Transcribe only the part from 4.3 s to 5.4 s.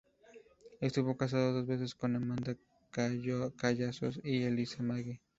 Elisa Maggi.